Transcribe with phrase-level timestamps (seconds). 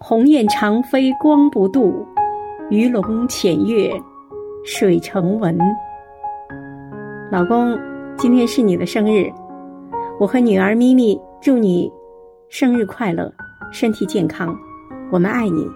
[0.00, 2.06] 鸿雁长飞光不度
[2.70, 3.90] 鱼龙潜跃
[4.64, 5.58] 水成文。
[7.32, 7.76] 老公
[8.16, 9.28] 今天是你的生日
[10.20, 11.90] 我和女儿咪咪祝你
[12.48, 13.30] 生日快乐
[13.72, 14.56] 身体健康
[15.10, 15.66] 我们爱你。